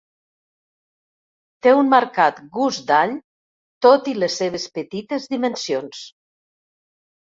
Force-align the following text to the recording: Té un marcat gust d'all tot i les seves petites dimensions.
Té 1.67 1.73
un 1.81 1.91
marcat 1.91 2.41
gust 2.57 2.83
d'all 2.89 3.15
tot 3.89 4.13
i 4.15 4.19
les 4.25 4.41
seves 4.45 4.69
petites 4.81 5.33
dimensions. 5.39 6.07